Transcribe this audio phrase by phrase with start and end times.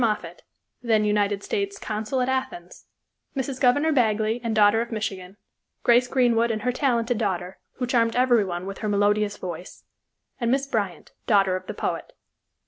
[0.01, 0.41] Moffett,
[0.81, 2.87] then United States Consul at Athens,
[3.35, 3.61] Mrs.
[3.61, 5.37] Governor Bagley and daughter of Michigan;
[5.83, 9.83] Grace Greenwood and her talented daughter, who charmed everyone with her melodious voice,
[10.39, 12.13] and Miss Bryant, daughter of the poet.